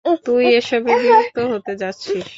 তুই 0.25 0.45
এসবে 0.55 0.91
বিরক্ত 0.95 1.37
হতে 1.51 1.73
যাচ্ছিস। 1.81 2.27